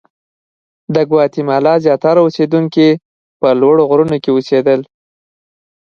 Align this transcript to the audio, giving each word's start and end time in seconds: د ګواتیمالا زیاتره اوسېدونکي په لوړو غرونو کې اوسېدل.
د 0.95 0.95
ګواتیمالا 1.09 1.73
زیاتره 1.85 2.19
اوسېدونکي 2.23 2.89
په 3.39 3.47
لوړو 3.61 3.83
غرونو 3.89 4.17
کې 4.23 4.29
اوسېدل. 4.33 4.79